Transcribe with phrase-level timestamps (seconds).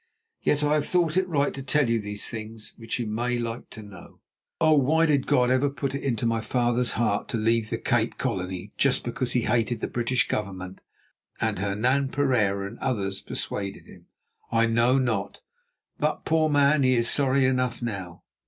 [0.41, 3.69] Yet I have thought it right to tell you these things, which you may like
[3.69, 4.17] to know.
[4.59, 8.17] "Oh, why did God ever put it into my father's heart to leave the Cape
[8.17, 10.81] Colony just because he hated the British Government
[11.39, 14.07] and Hernan Pereira and others persuaded him?
[14.51, 15.39] I know not,
[15.99, 18.23] but, poor man, he is sorry enough now.